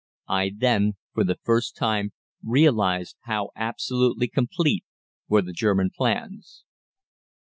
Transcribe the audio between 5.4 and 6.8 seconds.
the German plans."